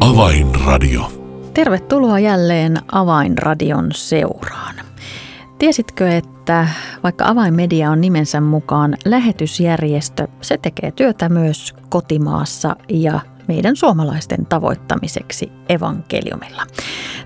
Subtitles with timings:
[0.00, 1.12] Avainradio.
[1.54, 4.74] Tervetuloa jälleen Avainradion seuraan.
[5.58, 6.68] Tiesitkö, että
[7.02, 15.52] vaikka Avainmedia on nimensä mukaan lähetysjärjestö, se tekee työtä myös kotimaassa ja meidän suomalaisten tavoittamiseksi
[15.68, 16.66] evankeliumilla.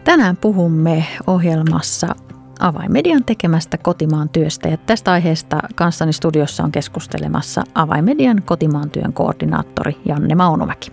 [0.04, 2.14] Tänään puhumme ohjelmassa
[2.60, 9.96] Avainmedian tekemästä kotimaan työstä ja tästä aiheesta kanssani studiossa on keskustelemassa Avainmedian kotimaan työn koordinaattori
[10.04, 10.92] Janne Maunomäki.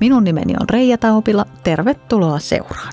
[0.00, 1.44] Minun nimeni on Reija Taupila.
[1.62, 2.92] Tervetuloa seuraan.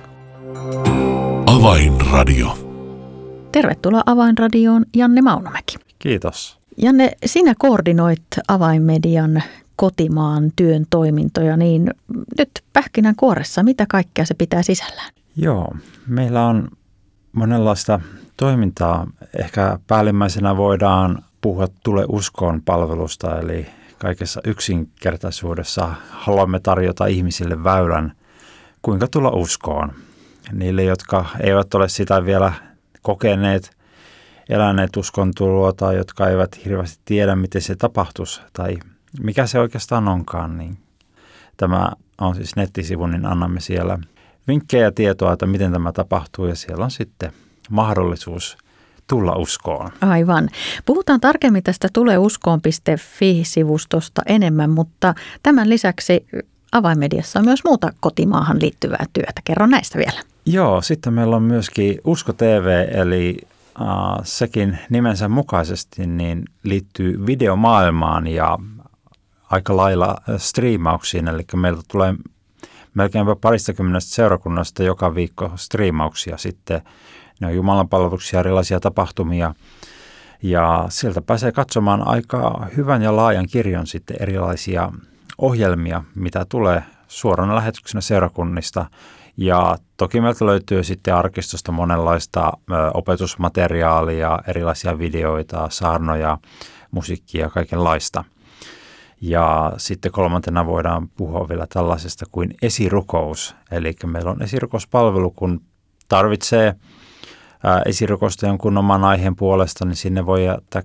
[1.46, 2.57] Avainradio.
[3.52, 5.77] Tervetuloa Avainradioon Janne Maunomäki.
[5.99, 6.57] Kiitos.
[6.77, 9.44] Janne, sinä koordinoit Avainmedian
[9.77, 11.91] kotimaan työn toimintoja, niin
[12.38, 15.12] nyt pähkinän kuoressa, mitä kaikkea se pitää sisällään?
[15.35, 15.76] Joo,
[16.08, 16.68] meillä on
[17.31, 17.99] monenlaista
[18.38, 19.07] toimintaa.
[19.40, 28.12] Ehkä päällimmäisenä voidaan puhua Tule uskoon palvelusta, eli kaikessa yksinkertaisuudessa haluamme tarjota ihmisille väylän,
[28.82, 29.91] kuinka tulla uskoon.
[30.51, 32.54] Niille, jotka eivät ole sitä vielä
[33.01, 33.77] kokeneet,
[34.49, 38.77] eläneet uskon tuloa tai jotka eivät hirveästi tiedä, miten se tapahtuisi tai
[39.20, 40.77] mikä se oikeastaan onkaan, niin
[41.57, 43.99] tämä on siis nettisivu, niin annamme siellä
[44.48, 47.32] vinkkejä ja tietoa, että miten tämä tapahtuu ja siellä on sitten
[47.70, 48.57] mahdollisuus
[49.07, 49.91] tulla uskoon.
[50.01, 50.49] Aivan.
[50.85, 56.26] Puhutaan tarkemmin tästä tuleuskoon.fi-sivustosta enemmän, mutta tämän lisäksi
[56.71, 59.41] avainmediassa on myös muuta kotimaahan liittyvää työtä.
[59.43, 60.21] Kerro näistä vielä.
[60.45, 63.38] Joo, sitten meillä on myöskin Usko TV, eli
[63.82, 63.88] äh,
[64.23, 68.57] sekin nimensä mukaisesti niin liittyy videomaailmaan ja
[69.51, 71.28] aika lailla striimauksiin.
[71.28, 72.16] Eli meiltä tulee
[72.94, 76.81] melkeinpä paristakymmenestä seurakunnasta joka viikko striimauksia sitten.
[77.39, 79.53] Ne on Jumalan palveluksia, erilaisia tapahtumia.
[80.44, 84.91] Ja sieltä pääsee katsomaan aika hyvän ja laajan kirjon sitten erilaisia
[85.38, 88.85] ohjelmia, mitä tulee suorana lähetyksenä seurakunnista.
[89.38, 92.51] Ja toki meiltä löytyy sitten arkistosta monenlaista
[92.93, 96.38] opetusmateriaalia, erilaisia videoita, saarnoja,
[96.91, 98.23] musiikkia ja kaikenlaista–
[99.22, 103.55] ja sitten kolmantena voidaan puhua vielä tällaisesta kuin esirukous.
[103.72, 105.61] Eli meillä on esirukouspalvelu, kun
[106.07, 106.75] tarvitsee
[107.85, 110.81] esirukousta jonkun oman aiheen puolesta, niin sinne voi jättää,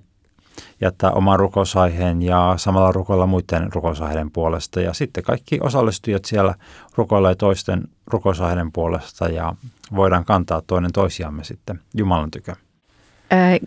[0.81, 4.81] jättää oman rukousaiheen ja samalla rukoilla muiden rukousaiheiden puolesta.
[4.81, 6.55] Ja sitten kaikki osallistujat siellä
[6.95, 9.53] rukoilee toisten rukousaiheiden puolesta ja
[9.95, 12.55] voidaan kantaa toinen toisiamme sitten Jumalan tykö.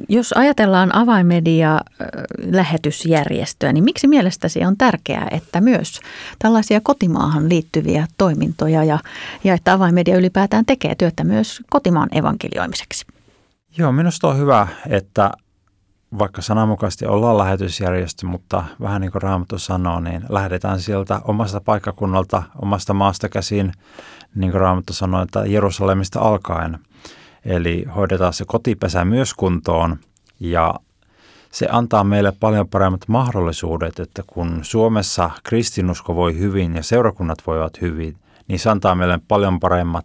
[0.08, 6.00] Jos ajatellaan avaimedia-lähetysjärjestöä, niin miksi mielestäsi on tärkeää, että myös
[6.38, 8.98] tällaisia kotimaahan liittyviä toimintoja ja,
[9.44, 13.06] ja että avaimedia ylipäätään tekee työtä myös kotimaan evankelioimiseksi?
[13.78, 15.30] Joo, minusta on hyvä, että
[16.18, 22.42] vaikka sananmukaisesti ollaan lähetysjärjestö, mutta vähän niin kuin Raamattu sanoo, niin lähdetään sieltä omasta paikkakunnalta,
[22.62, 23.72] omasta maasta käsin,
[24.34, 26.78] niin kuin Raamattu sanoo, että Jerusalemista alkaen–
[27.46, 29.96] Eli hoidetaan se kotipesä myös kuntoon
[30.40, 30.74] ja
[31.52, 37.80] se antaa meille paljon paremmat mahdollisuudet, että kun Suomessa kristinusko voi hyvin ja seurakunnat voivat
[37.80, 38.16] hyvin,
[38.48, 40.04] niin se antaa meille paljon paremmat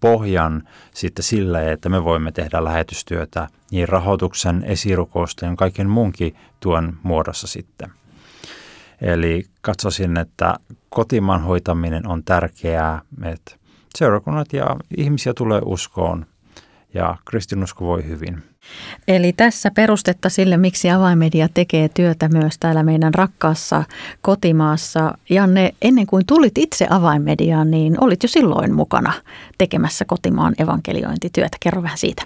[0.00, 6.96] pohjan sitten sille, että me voimme tehdä lähetystyötä niin rahoituksen, esirukousten ja kaiken muunkin tuen
[7.02, 7.90] muodossa sitten.
[9.00, 10.54] Eli katsoisin, että
[10.88, 13.56] kotimaan hoitaminen on tärkeää, että
[13.98, 16.26] seurakunnat ja ihmisiä tulee uskoon
[16.94, 18.42] ja kristinusko voi hyvin.
[19.08, 23.84] Eli tässä perustetta sille, miksi avaimedia tekee työtä myös täällä meidän rakkaassa
[24.20, 25.18] kotimaassa.
[25.30, 29.12] Janne, ennen kuin tulit itse avainmediaan, niin olit jo silloin mukana
[29.58, 31.56] tekemässä kotimaan evankeliointityötä.
[31.60, 32.22] Kerro vähän siitä.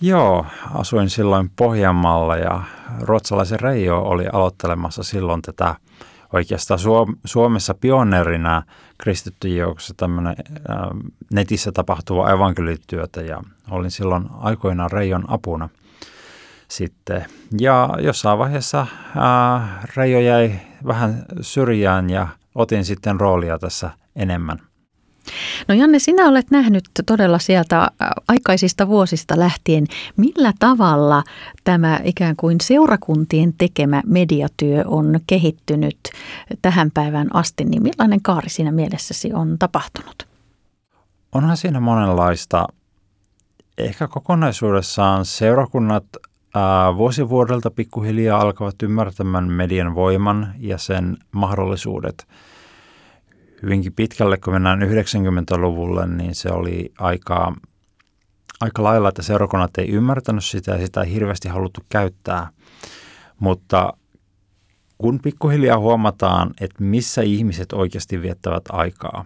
[0.00, 2.62] Joo, asuin silloin Pohjanmaalla ja
[3.00, 5.74] ruotsalaisen Reijo oli aloittelemassa silloin tätä
[6.32, 6.80] oikeastaan
[7.24, 8.62] Suomessa pioneerina
[8.98, 10.36] kristittyjen joukossa tämmöinen
[11.32, 15.68] netissä tapahtuva evankelityötä ja olin silloin aikoinaan Reijon apuna
[16.68, 17.24] sitten.
[17.60, 20.52] Ja jossain vaiheessa ää, Reijo jäi
[20.86, 24.69] vähän syrjään ja otin sitten roolia tässä enemmän.
[25.68, 27.90] No Janne, sinä olet nähnyt todella sieltä
[28.28, 29.86] aikaisista vuosista lähtien,
[30.16, 31.22] millä tavalla
[31.64, 35.98] tämä ikään kuin seurakuntien tekemä mediatyö on kehittynyt
[36.62, 40.28] tähän päivään asti, niin millainen kaari siinä mielessäsi on tapahtunut?
[41.32, 42.66] Onhan siinä monenlaista.
[43.78, 46.04] Ehkä kokonaisuudessaan seurakunnat
[46.54, 52.26] ää, vuosi vuodelta pikkuhiljaa alkavat ymmärtämään median voiman ja sen mahdollisuudet–
[53.62, 57.52] hyvinkin pitkälle, kun mennään 90-luvulle, niin se oli aika
[58.60, 62.48] aika lailla, että seurakunnat ei ymmärtänyt sitä ja sitä ei hirveästi haluttu käyttää.
[63.38, 63.92] Mutta
[64.98, 69.24] kun pikkuhiljaa huomataan, että missä ihmiset oikeasti viettävät aikaa,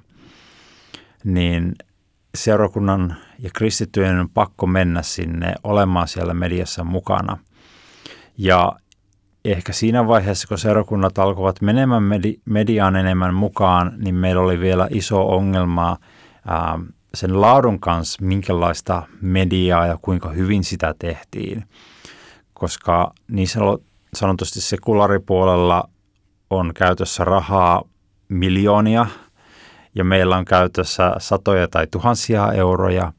[1.24, 1.74] niin
[2.34, 7.38] seurakunnan ja kristittyjen on pakko mennä sinne olemaan siellä mediassa mukana.
[8.38, 8.72] Ja
[9.44, 14.88] ehkä siinä vaiheessa, kun seurakunnat alkoivat menemään medi- mediaan enemmän mukaan, niin meillä oli vielä
[14.90, 15.96] iso ongelma
[16.48, 16.78] ää,
[17.14, 21.64] sen laadun kanssa, minkälaista mediaa ja kuinka hyvin sitä tehtiin.
[22.54, 23.48] Koska niin
[24.14, 25.88] sanotusti sekulaaripuolella
[26.50, 27.82] on käytössä rahaa
[28.28, 29.06] miljoonia
[29.94, 33.12] ja meillä on käytössä satoja tai tuhansia euroja,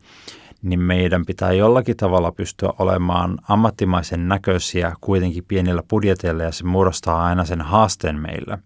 [0.66, 7.26] niin meidän pitää jollakin tavalla pystyä olemaan ammattimaisen näköisiä kuitenkin pienillä budjeteilla ja se muodostaa
[7.26, 8.58] aina sen haasteen meille.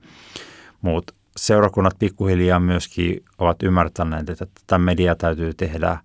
[0.81, 5.97] Mutta seurakunnat pikkuhiljaa myöskin ovat ymmärtäneet, että tätä mediaa täytyy tehdä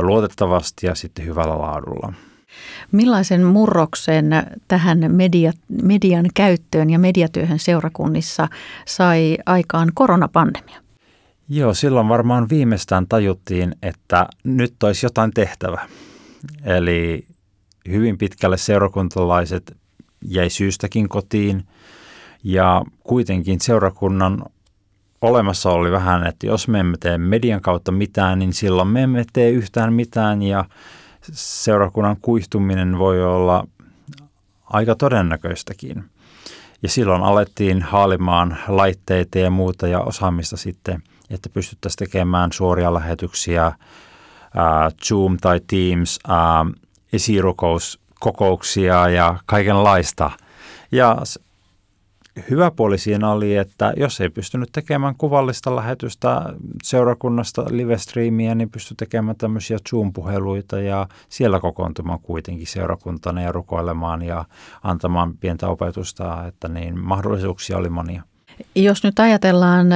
[0.00, 2.12] luotettavasti ja sitten hyvällä laadulla.
[2.92, 4.30] Millaisen murroksen
[4.68, 8.48] tähän media, median käyttöön ja mediatyöhön seurakunnissa
[8.86, 10.87] sai aikaan koronapandemia?
[11.48, 15.88] Joo, silloin varmaan viimeistään tajuttiin, että nyt olisi jotain tehtävä.
[16.64, 17.26] Eli
[17.88, 19.76] hyvin pitkälle seurakuntalaiset
[20.24, 21.64] jäi syystäkin kotiin
[22.44, 24.42] ja kuitenkin seurakunnan
[25.20, 29.24] olemassa oli vähän, että jos me emme tee median kautta mitään, niin silloin me emme
[29.32, 30.64] tee yhtään mitään ja
[31.32, 33.66] seurakunnan kuihtuminen voi olla
[34.64, 36.04] aika todennäköistäkin.
[36.82, 43.66] Ja silloin alettiin haalimaan laitteita ja muuta ja osaamista sitten, että pystyttäisiin tekemään suoria lähetyksiä,
[43.66, 43.76] äh,
[45.04, 46.36] Zoom tai Teams, äh,
[47.12, 50.30] esirukouskokouksia ja kaikenlaista.
[50.92, 51.16] Ja
[52.50, 56.42] hyvä puoli siinä oli, että jos ei pystynyt tekemään kuvallista lähetystä
[56.82, 64.44] seurakunnasta live-striimiä, niin pystyi tekemään tämmöisiä Zoom-puheluita ja siellä kokoontumaan kuitenkin seurakuntana ja rukoilemaan ja
[64.82, 68.22] antamaan pientä opetusta, että niin mahdollisuuksia oli monia.
[68.74, 69.86] Jos nyt ajatellaan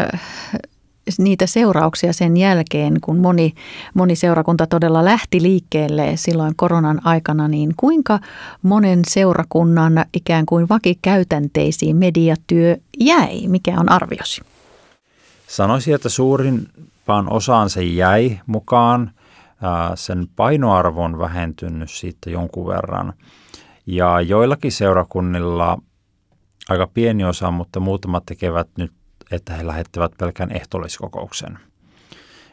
[1.19, 3.53] niitä seurauksia sen jälkeen, kun moni,
[3.95, 8.21] moni seurakunta todella lähti liikkeelle silloin koronan aikana, niin kuinka
[8.63, 13.49] monen seurakunnan ikään kuin vakikäytänteisiin mediatyö jäi?
[13.49, 14.43] Mikä on arviosi?
[15.47, 19.11] Sanoisin, että suurimpaan osaan se jäi mukaan.
[19.95, 23.13] Sen painoarvo on vähentynyt siitä jonkun verran.
[23.87, 25.79] Ja joillakin seurakunnilla
[26.69, 28.93] aika pieni osa, mutta muutamat tekevät nyt
[29.33, 31.59] että he lähettävät pelkän ehtoolliskokouksen.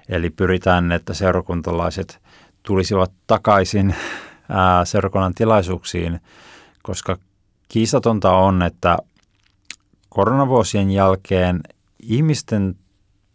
[0.09, 2.19] Eli pyritään, että seurakuntalaiset
[2.63, 3.95] tulisivat takaisin
[4.83, 6.19] seurakunnan tilaisuuksiin,
[6.83, 7.17] koska
[7.67, 8.97] kiistatonta on, että
[10.09, 11.61] koronavuosien jälkeen
[11.99, 12.75] ihmisten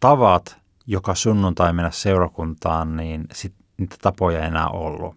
[0.01, 0.57] tavat
[0.87, 5.17] joka sunnuntai mennä seurakuntaan, niin sit niitä tapoja ei enää ollut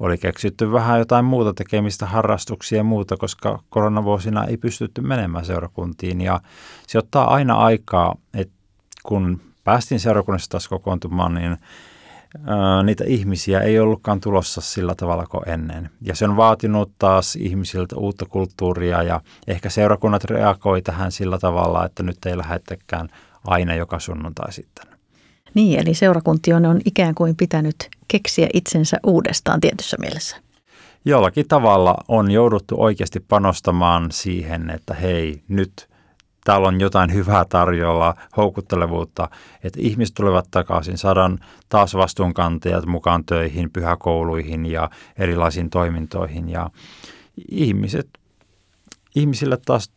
[0.00, 6.20] oli keksitty vähän jotain muuta tekemistä, harrastuksia ja muuta, koska koronavuosina ei pystytty menemään seurakuntiin.
[6.20, 6.40] Ja
[6.86, 8.54] se ottaa aina aikaa, että
[9.02, 11.56] kun päästiin seurakunnassa taas kokoontumaan, niin
[12.84, 15.90] niitä ihmisiä ei ollutkaan tulossa sillä tavalla kuin ennen.
[16.02, 21.86] Ja se on vaatinut taas ihmisiltä uutta kulttuuria ja ehkä seurakunnat reagoi tähän sillä tavalla,
[21.86, 23.08] että nyt ei lähettäkään
[23.46, 24.95] aina joka sunnuntai sitten.
[25.54, 27.76] Niin, eli seurakuntien on ikään kuin pitänyt
[28.08, 30.36] keksiä itsensä uudestaan tietyssä mielessä.
[31.04, 35.88] Jollakin tavalla on jouduttu oikeasti panostamaan siihen, että hei, nyt
[36.44, 39.28] täällä on jotain hyvää tarjolla, houkuttelevuutta,
[39.64, 46.70] että ihmiset tulevat takaisin, saadaan taas vastuunkantajat mukaan töihin, pyhäkouluihin ja erilaisiin toimintoihin ja
[47.50, 48.08] ihmiset,
[49.14, 49.90] ihmisille taas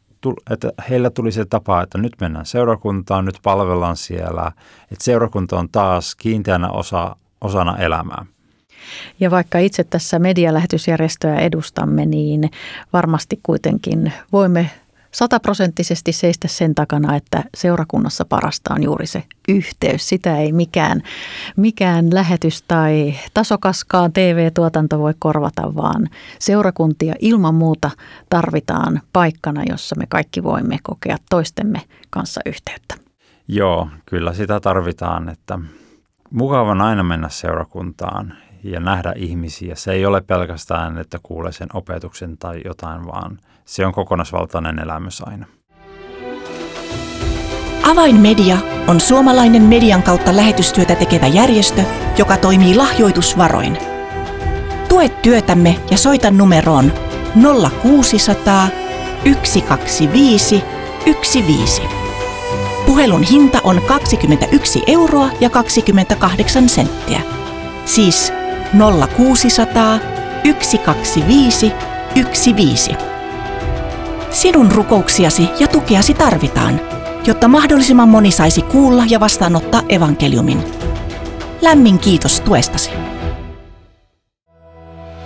[0.50, 4.52] että heillä tuli se tapa, että nyt mennään seurakuntaan, nyt palvellaan siellä,
[4.92, 8.26] että seurakunta on taas kiinteänä osa, osana elämää.
[9.20, 12.52] Ja vaikka itse tässä medialähetysjärjestöä edustamme, niin
[12.94, 14.70] varmasti kuitenkin voimme
[15.12, 20.10] sataprosenttisesti seistä sen takana, että seurakunnassa parasta on juuri se yhteys.
[20.10, 21.02] Sitä ei mikään,
[21.56, 26.08] mikään lähetys tai tasokaskaan TV-tuotanto voi korvata, vaan
[26.40, 27.92] seurakuntia ilman muuta
[28.30, 32.96] tarvitaan paikkana, jossa me kaikki voimme kokea toistemme kanssa yhteyttä.
[33.48, 35.60] Joo, kyllä sitä tarvitaan, että
[36.32, 39.76] mukava on aina mennä seurakuntaan ja nähdä ihmisiä.
[39.76, 43.40] Se ei ole pelkästään, että kuulee sen opetuksen tai jotain, vaan
[43.70, 45.46] se on kokonaisvaltainen elämys aina.
[47.92, 48.58] Avainmedia
[48.88, 51.82] on suomalainen median kautta lähetystyötä tekevä järjestö,
[52.18, 53.78] joka toimii lahjoitusvaroin.
[54.90, 56.94] Tue työtämme ja soita numeroon
[57.82, 58.68] 0600
[59.44, 60.64] 125
[61.06, 61.82] 15.
[62.86, 67.22] Puhelun hinta on 21 euroa ja 28 senttiä.
[67.86, 68.34] Siis
[69.18, 70.00] 0600
[70.62, 71.72] 125
[72.56, 73.19] 15.
[74.32, 76.82] Sinun rukouksiasi ja tukeasi tarvitaan,
[77.28, 80.64] jotta mahdollisimman moni saisi kuulla ja vastaanottaa evankeliumin.
[81.62, 82.92] Lämmin kiitos tuestasi.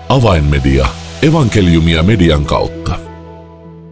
[0.09, 0.87] Avainmedia.
[1.21, 2.95] Evankeliumia median kautta.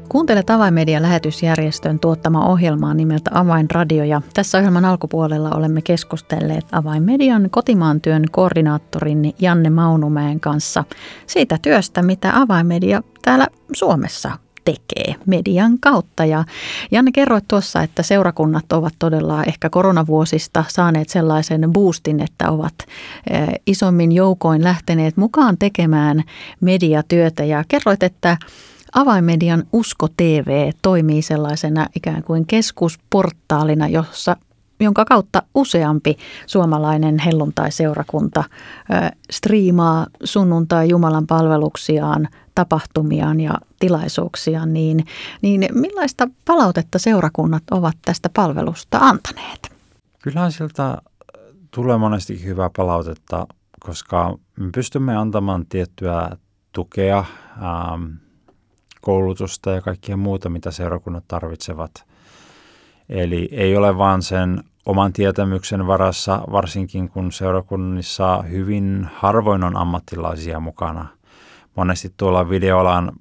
[0.10, 8.02] Kuuntelet Avainmedian lähetysjärjestön tuottama ohjelmaa nimeltä Avainradio ja tässä ohjelman alkupuolella olemme keskustelleet Avainmedian kotimaan
[8.02, 10.84] työn koordinaattorin Janne Maunumäen kanssa
[11.28, 14.32] siitä työstä, mitä Avainmedia täällä Suomessa
[14.66, 16.26] tekee median kautta.
[16.26, 16.44] Ja
[16.92, 22.76] Janne kerroit tuossa, että seurakunnat ovat todella ehkä koronavuosista saaneet sellaisen boostin, että ovat
[23.30, 26.24] eh, isommin joukoin lähteneet mukaan tekemään
[26.62, 27.44] mediatyötä.
[27.44, 28.38] Ja kerroit, että
[28.96, 34.36] Avainmedian Usko TV toimii sellaisena ikään kuin keskusportaalina, jossa
[34.80, 38.44] jonka kautta useampi suomalainen helluntai-seurakunta
[39.32, 45.06] striimaa sunnuntai Jumalan palveluksiaan, tapahtumiaan ja tilaisuuksiaan, niin,
[45.42, 49.72] niin millaista palautetta seurakunnat ovat tästä palvelusta antaneet?
[50.24, 50.98] Kyllähän siltä
[51.72, 53.48] tulee monesti hyvää palautetta,
[53.80, 56.30] koska me pystymme antamaan tiettyä
[56.72, 58.04] tukea, ähm,
[59.02, 61.92] koulutusta ja kaikkea muuta, mitä seurakunnat tarvitsevat.
[63.10, 70.60] Eli ei ole vain sen oman tietämyksen varassa, varsinkin kun seurakunnissa hyvin harvoin on ammattilaisia
[70.60, 71.08] mukana.
[71.76, 73.12] Monesti tuolla videoalan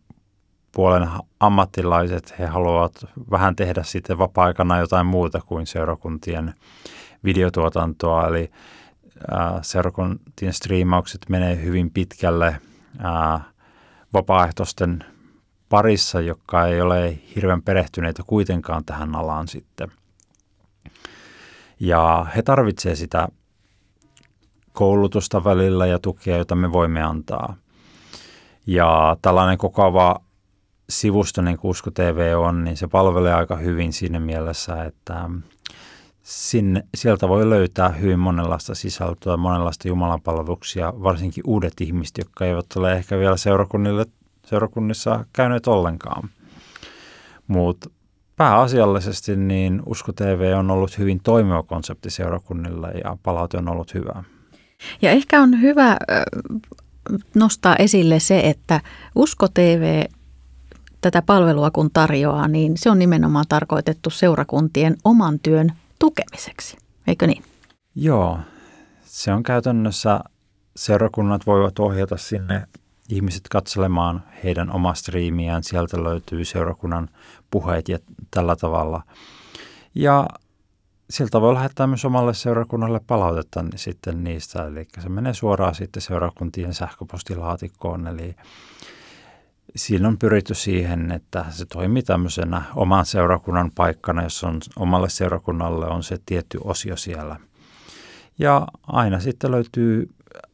[0.73, 1.09] puolen
[1.41, 6.55] ammattilaiset, he haluavat vähän tehdä sitten vapaa-aikana jotain muuta kuin seurakuntien
[7.25, 8.51] videotuotantoa, eli
[9.63, 12.61] seurakuntien striimaukset menee hyvin pitkälle
[14.13, 15.05] vapaaehtoisten
[15.69, 19.93] parissa, jotka ei ole hirveän perehtyneitä kuitenkaan tähän alaan sitten.
[21.81, 23.29] Ja he tarvitsevat sitä
[24.73, 27.57] koulutusta välillä ja tukea, jota me voimme antaa.
[28.67, 30.21] Ja tällainen kokoava
[30.89, 35.31] sivusto, niin kuin Usko TV on, niin se palvelee aika hyvin siinä mielessä, että
[36.23, 42.93] sinne, sieltä voi löytää hyvin monenlaista sisältöä, monenlaista jumalanpalveluksia, varsinkin uudet ihmiset, jotka eivät ole
[42.93, 44.07] ehkä vielä seurakunnille,
[44.47, 46.31] seurakunnissa käyneet ollenkaan.
[47.47, 47.91] Mutta
[48.37, 54.25] pääasiallisesti niin Usko TV on ollut hyvin toimiva konsepti seurakunnilla ja palaute on ollut hyvä.
[55.03, 55.97] Ja ehkä on hyvä
[57.35, 58.81] nostaa esille se, että
[59.15, 60.05] Usko TV
[61.01, 66.77] tätä palvelua kun tarjoaa, niin se on nimenomaan tarkoitettu seurakuntien oman työn tukemiseksi,
[67.07, 67.45] eikö niin?
[67.95, 68.39] Joo,
[69.05, 70.21] se on käytännössä,
[70.77, 72.67] seurakunnat voivat ohjata sinne
[73.09, 75.63] ihmiset katselemaan heidän omaa striimiään.
[75.63, 77.09] Sieltä löytyy seurakunnan
[77.51, 77.99] puheet ja
[78.31, 79.03] tällä tavalla.
[79.95, 80.29] Ja
[81.11, 84.67] sieltä voi lähettää myös omalle seurakunnalle palautetta niin sitten niistä.
[84.67, 88.07] Eli se menee suoraan sitten seurakuntien sähköpostilaatikkoon.
[88.07, 88.37] Eli
[89.77, 95.87] siinä on pyritty siihen, että se toimii tämmöisenä oman seurakunnan paikkana, jos on omalle seurakunnalle
[95.87, 97.37] on se tietty osio siellä.
[98.39, 100.09] Ja aina sitten löytyy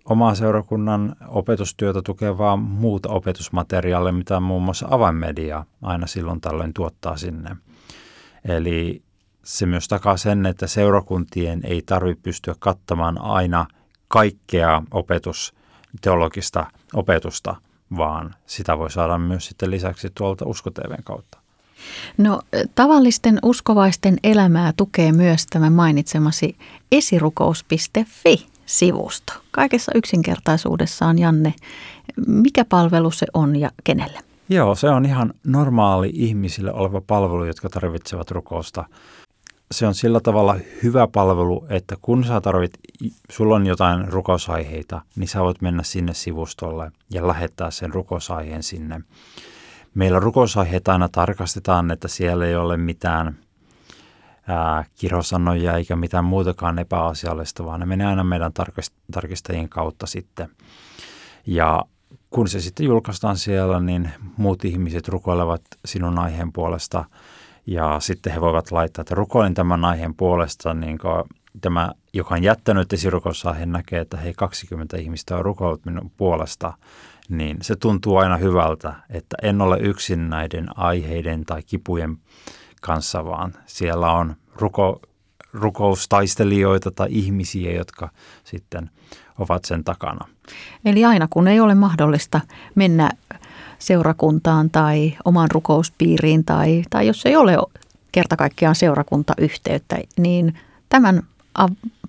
[0.05, 7.57] omaa seurakunnan opetustyötä tukevaa muuta opetusmateriaalia, mitä muun muassa avainmedia aina silloin tällöin tuottaa sinne.
[8.45, 9.06] Eli
[9.47, 13.67] se myös takaa sen, että seurakuntien ei tarvitse pystyä kattamaan aina
[14.09, 15.55] kaikkea opetus,
[16.01, 17.57] teologista opetusta,
[17.97, 21.39] vaan sitä voi saada myös sitten lisäksi tuolta Usko-TVn kautta.
[22.19, 22.41] No
[22.75, 26.57] tavallisten uskovaisten elämää tukee myös tämä mainitsemasi
[26.93, 29.33] esirukous.fi sivusto.
[29.51, 31.55] Kaikessa yksinkertaisuudessaan, Janne,
[32.27, 34.19] mikä palvelu se on ja kenelle?
[34.49, 38.85] Joo, se on ihan normaali ihmisille oleva palvelu, jotka tarvitsevat rukousta.
[39.71, 42.73] Se on sillä tavalla hyvä palvelu, että kun sä tarvit,
[43.31, 49.01] sulla on jotain rukousaiheita, niin sä voit mennä sinne sivustolle ja lähettää sen rukousaiheen sinne.
[49.95, 53.37] Meillä rukousaiheita aina tarkastetaan, että siellä ei ole mitään–
[54.49, 58.53] ää, kirosanoja eikä mitään muutakaan epäasiallista, vaan ne menee aina meidän
[59.13, 60.49] tarkistajien kautta sitten.
[61.47, 61.85] Ja
[62.31, 67.05] kun se sitten julkaistaan siellä, niin muut ihmiset rukoilevat sinun aiheen puolesta
[67.67, 70.99] ja sitten he voivat laittaa, että rukoilin tämän aiheen puolesta, niin
[71.61, 76.73] tämä, joka on jättänyt esirukousaiheen näkee, että hei 20 ihmistä on rukoillut minun puolesta,
[77.29, 82.19] niin se tuntuu aina hyvältä, että en ole yksin näiden aiheiden tai kipujen
[82.83, 85.01] kanssa, vaan siellä on ruko,
[85.53, 88.09] rukoustaistelijoita tai ihmisiä, jotka
[88.45, 88.91] sitten
[89.39, 90.29] ovat sen takana.
[90.85, 92.41] Eli aina kun ei ole mahdollista
[92.75, 93.11] mennä
[93.79, 97.57] seurakuntaan tai omaan rukouspiiriin tai, tai jos ei ole
[98.13, 100.55] kerta kaikkiaan seurakuntayhteyttä, niin
[100.89, 101.23] tämän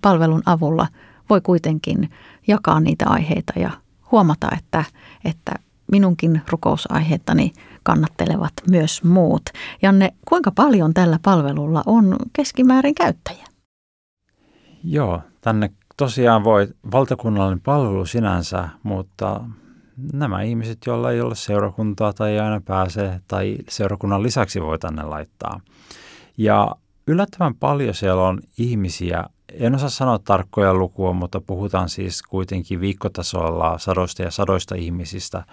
[0.02, 0.88] palvelun avulla
[1.30, 2.10] voi kuitenkin
[2.48, 3.70] jakaa niitä aiheita ja
[4.12, 4.84] huomata, että,
[5.26, 5.52] että
[5.92, 9.42] minunkin rukousaiheittani kannattelevat myös muut.
[9.82, 13.46] Janne, kuinka paljon tällä palvelulla on keskimäärin käyttäjiä?
[14.84, 19.42] Joo, tänne tosiaan voi valtakunnallinen palvelu sinänsä, mutta
[20.14, 25.04] nämä ihmiset, joilla ei ole seurakuntaa tai ei aina pääse tai seurakunnan lisäksi voi tänne
[25.04, 25.60] laittaa.
[26.38, 26.76] Ja
[27.08, 29.24] yllättävän paljon siellä on ihmisiä,
[29.54, 35.44] en osaa sanoa tarkkoja lukua, mutta puhutaan siis kuitenkin viikkotasolla sadoista ja sadoista ihmisistä,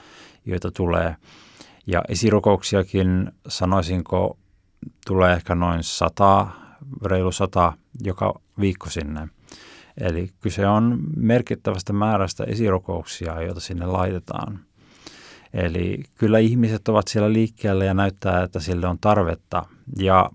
[0.46, 1.16] joita tulee.
[1.86, 4.38] Ja esirukouksiakin sanoisinko
[5.06, 6.46] tulee ehkä noin sata,
[7.04, 9.28] reilu sata joka viikko sinne.
[10.00, 14.60] Eli kyse on merkittävästä määrästä esirukouksia, joita sinne laitetaan.
[15.52, 19.66] Eli kyllä ihmiset ovat siellä liikkeellä ja näyttää, että sille on tarvetta.
[19.98, 20.30] Ja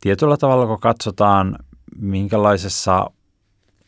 [0.00, 1.58] tietyllä tavalla, kun katsotaan,
[1.98, 3.10] minkälaisessa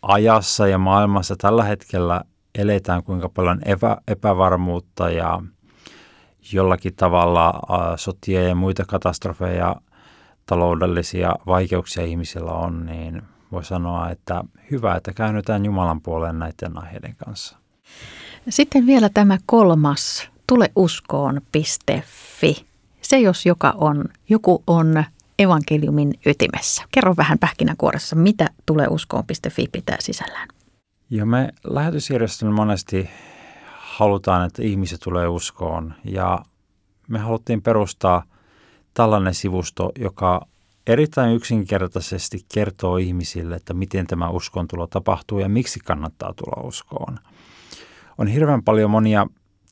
[0.03, 2.23] ajassa ja maailmassa tällä hetkellä
[2.55, 5.43] eletään, kuinka paljon epä, epävarmuutta ja
[6.53, 7.61] jollakin tavalla
[7.97, 9.77] sotia ja muita katastrofeja,
[10.47, 13.23] taloudellisia vaikeuksia ihmisillä on, niin
[13.55, 17.57] voi sanoa, että hyvä, että käännytään Jumalan puoleen näiden aiheiden kanssa.
[18.49, 22.67] Sitten vielä tämä kolmas, tuleuskoon.fi.
[23.01, 25.05] Se jos joka on, joku on
[25.39, 26.85] evankeliumin ytimessä.
[26.93, 30.49] Kerro vähän pähkinänkuoressa, mitä tuleuskoon.fi pitää sisällään.
[31.11, 33.11] Ja me lähetysjärjestön monesti
[33.79, 36.39] halutaan, että ihmiset tulee uskoon ja
[37.09, 38.25] me haluttiin perustaa
[38.95, 40.47] tällainen sivusto, joka
[40.87, 47.19] erittäin yksinkertaisesti kertoo ihmisille, että miten tämä uskontulo tapahtuu ja miksi kannattaa tulla uskoon.
[48.19, 49.27] On hirveän paljon monia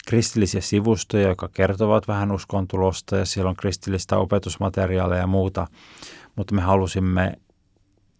[0.06, 5.66] kristillisiä sivustoja, jotka kertovat vähän uskontulosta ja siellä on kristillistä opetusmateriaalia ja muuta,
[6.36, 7.32] mutta me halusimme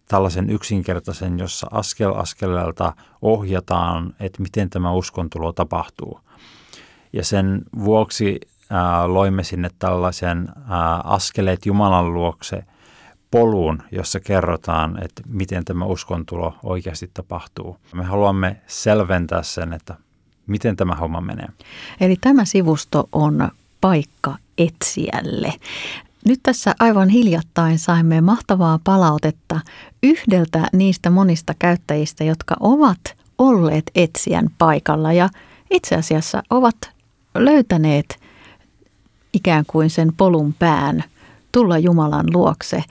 [0.07, 6.19] tällaisen yksinkertaisen, jossa askel askeleelta ohjataan, että miten tämä uskontulo tapahtuu.
[7.13, 12.63] Ja sen vuoksi ää, loimme sinne tällaisen ää, askeleet Jumalan luokse
[13.33, 17.77] polun, jossa kerrotaan, että miten tämä uskontulo oikeasti tapahtuu.
[17.93, 19.95] Me haluamme selventää sen, että
[20.47, 21.47] miten tämä homma menee.
[22.01, 23.49] Eli tämä sivusto on
[23.81, 25.53] paikka etsijälle.
[26.25, 29.59] Nyt tässä aivan hiljattain saimme mahtavaa palautetta
[30.03, 32.99] yhdeltä niistä monista käyttäjistä, jotka ovat
[33.37, 35.29] olleet etsijän paikalla ja
[35.71, 36.91] itse asiassa ovat
[37.35, 38.19] löytäneet
[39.33, 41.03] ikään kuin sen polun pään
[41.53, 42.83] tulla Jumalan luokse.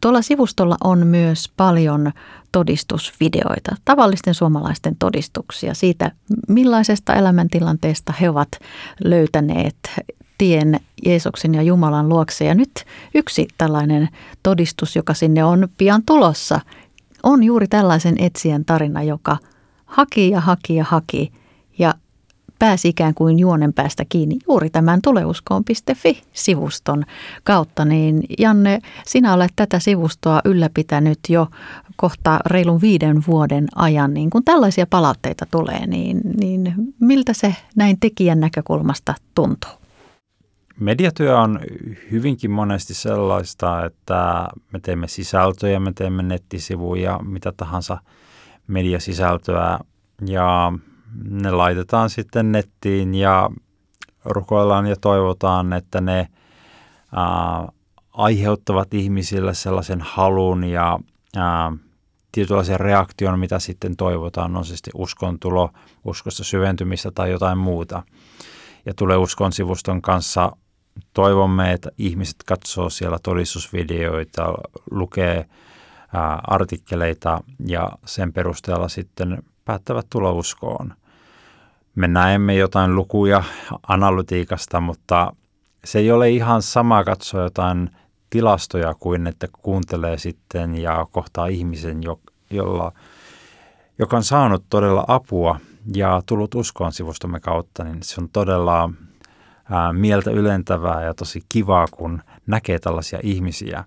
[0.00, 2.12] Tuolla sivustolla on myös paljon
[2.52, 6.10] todistusvideoita, tavallisten suomalaisten todistuksia siitä,
[6.48, 8.48] millaisesta elämäntilanteesta he ovat
[9.04, 9.76] löytäneet
[10.38, 12.44] tien Jeesuksen ja Jumalan luokse.
[12.44, 12.72] Ja nyt
[13.14, 14.08] yksi tällainen
[14.42, 16.60] todistus, joka sinne on pian tulossa,
[17.22, 19.36] on juuri tällaisen etsijän tarina, joka
[19.86, 21.32] haki ja haki ja haki
[22.62, 27.04] pääsi ikään kuin juonen päästä kiinni juuri tämän tuleuskoon.fi-sivuston
[27.44, 27.84] kautta.
[27.84, 31.48] Niin Janne, sinä olet tätä sivustoa ylläpitänyt jo
[31.96, 34.14] kohta reilun viiden vuoden ajan.
[34.14, 39.70] Niin kun tällaisia palautteita tulee, niin, niin miltä se näin tekijän näkökulmasta tuntuu?
[40.80, 41.60] Mediatyö on
[42.10, 47.98] hyvinkin monesti sellaista, että me teemme sisältöjä, me teemme nettisivuja, mitä tahansa
[48.66, 49.78] mediasisältöä
[50.26, 50.72] ja
[51.30, 53.50] ne laitetaan sitten nettiin ja
[54.24, 56.28] rukoillaan ja toivotaan, että ne
[57.12, 57.68] ää,
[58.12, 60.98] aiheuttavat ihmisille sellaisen halun ja
[61.36, 61.72] ää,
[62.32, 65.70] tietynlaisen reaktion, mitä sitten toivotaan, on se sitten uskontulo,
[66.04, 68.02] uskosta syventymistä tai jotain muuta.
[68.86, 70.56] Ja tulee uskon sivuston kanssa
[71.14, 74.54] toivomme, että ihmiset katsoo siellä todistusvideoita,
[74.90, 75.48] lukee
[76.12, 80.94] ää, artikkeleita ja sen perusteella sitten päättävät tulla uskoon.
[81.94, 83.42] Me näemme jotain lukuja
[83.88, 85.32] analytiikasta, mutta
[85.84, 87.90] se ei ole ihan sama katsoa jotain
[88.30, 92.00] tilastoja kuin että kuuntelee sitten ja kohtaa ihmisen,
[92.50, 92.92] jolla,
[93.98, 95.60] joka on saanut todella apua
[95.94, 98.90] ja tullut uskoon sivustomme kautta, niin se on todella
[99.70, 103.84] ää, mieltä ylentävää ja tosi kivaa, kun näkee tällaisia ihmisiä.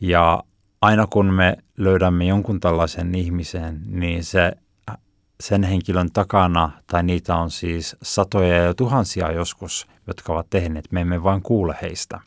[0.00, 0.42] Ja
[0.80, 4.52] aina kun me löydämme jonkun tällaisen ihmisen, niin se
[5.40, 11.00] sen henkilön takana, tai niitä on siis satoja ja tuhansia joskus, jotka ovat tehneet, me
[11.00, 12.20] emme vain kuule heistä.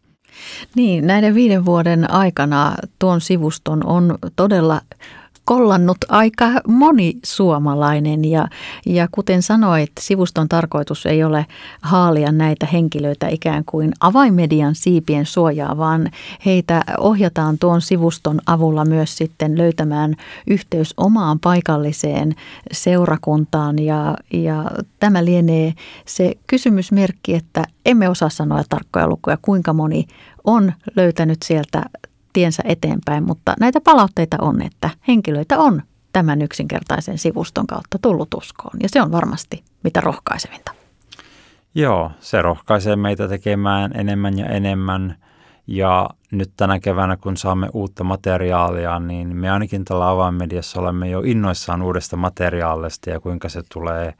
[0.75, 4.81] Niin, näiden viiden vuoden aikana tuon sivuston on todella
[5.49, 8.47] kollannut aika moni suomalainen ja,
[8.85, 11.45] ja kuten sanoit, sivuston tarkoitus ei ole
[11.81, 16.11] haalia näitä henkilöitä ikään kuin avaimedian siipien suojaa, vaan
[16.45, 20.15] heitä ohjataan tuon sivuston avulla myös sitten löytämään
[20.47, 22.35] yhteys omaan paikalliseen
[22.71, 23.79] seurakuntaan.
[23.79, 24.65] Ja, ja
[24.99, 25.73] tämä lienee
[26.05, 30.07] se kysymysmerkki, että emme osaa sanoa tarkkoja lukuja, kuinka moni
[30.43, 31.83] on löytänyt sieltä
[32.33, 35.81] tiensä eteenpäin, mutta näitä palautteita on, että henkilöitä on
[36.13, 38.77] tämän yksinkertaisen sivuston kautta tullut uskoon.
[38.83, 40.71] Ja se on varmasti mitä rohkaisevinta.
[41.75, 45.15] Joo, se rohkaisee meitä tekemään enemmän ja enemmän.
[45.67, 51.19] Ja nyt tänä keväänä, kun saamme uutta materiaalia, niin me ainakin tällä avainmediassa olemme jo
[51.19, 54.13] innoissaan uudesta materiaalista ja kuinka se tulee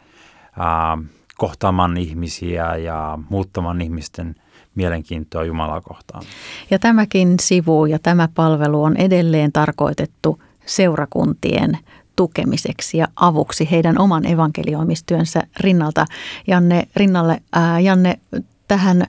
[0.59, 0.97] ää,
[1.37, 4.35] kohtaamaan ihmisiä ja muuttamaan ihmisten–
[4.79, 6.23] mielenkiintoa Jumalaa kohtaan.
[6.71, 11.77] Ja tämäkin sivu ja tämä palvelu on edelleen tarkoitettu seurakuntien
[12.15, 16.05] tukemiseksi ja avuksi heidän oman evankelioimistyönsä rinnalta.
[16.47, 18.19] Janne, rinnalle, ää, Janne,
[18.67, 19.03] tähän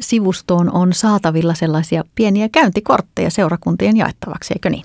[0.00, 4.84] sivustoon on saatavilla sellaisia pieniä käyntikortteja seurakuntien jaettavaksi, eikö niin?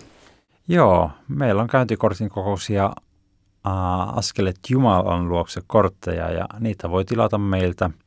[0.67, 7.89] Joo, meillä on käyntikortin kokoisia äh, askelet Jumalan luokse kortteja ja niitä voi tilata meiltä–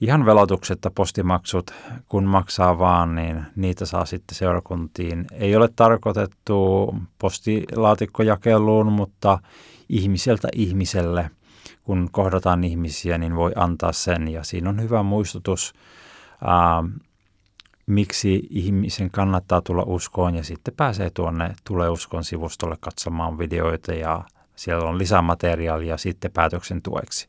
[0.00, 1.70] ihan velotuksetta postimaksut,
[2.08, 5.26] kun maksaa vaan, niin niitä saa sitten seurakuntiin.
[5.32, 9.38] Ei ole tarkoitettu postilaatikkojakeluun, mutta
[9.88, 11.30] ihmiseltä ihmiselle,
[11.84, 14.28] kun kohdataan ihmisiä, niin voi antaa sen.
[14.28, 15.72] Ja siinä on hyvä muistutus,
[16.44, 16.84] ää,
[17.86, 24.24] miksi ihmisen kannattaa tulla uskoon ja sitten pääsee tuonne Tule uskon sivustolle katsomaan videoita ja
[24.60, 27.28] siellä on lisämateriaalia sitten päätöksen tueksi.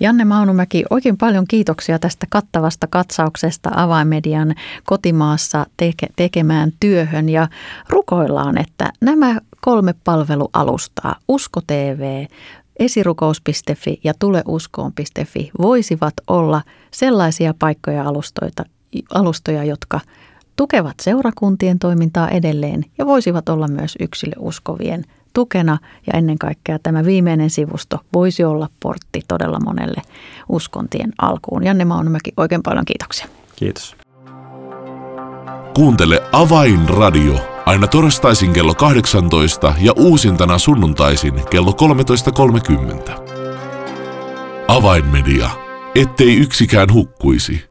[0.00, 7.48] Janne Maunumäki, oikein paljon kiitoksia tästä kattavasta katsauksesta avaimedian kotimaassa teke- tekemään työhön ja
[7.88, 12.24] rukoillaan, että nämä kolme palvelualustaa, Usko TV,
[12.78, 18.64] esirukous.fi ja tuleuskoon.fi voisivat olla sellaisia paikkoja alustoita,
[19.14, 20.00] alustoja, jotka
[20.56, 27.50] tukevat seurakuntien toimintaa edelleen ja voisivat olla myös yksilöuskovien tukena ja ennen kaikkea tämä viimeinen
[27.50, 30.02] sivusto voisi olla portti todella monelle
[30.48, 31.64] uskontien alkuun.
[31.64, 33.26] Janne Maunomäki, oikein paljon kiitoksia.
[33.56, 33.96] Kiitos.
[35.74, 41.76] Kuuntele Avainradio aina torstaisin kello 18 ja uusintana sunnuntaisin kello
[43.10, 43.12] 13.30.
[44.68, 45.50] Avainmedia,
[45.94, 47.64] ettei yksikään hukkuisi.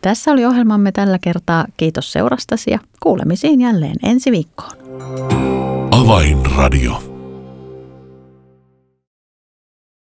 [0.00, 1.64] Tässä oli ohjelmamme tällä kertaa.
[1.76, 5.81] Kiitos seurastasi ja kuulemisiin jälleen ensi viikkoon.
[6.12, 7.11] Avainradio.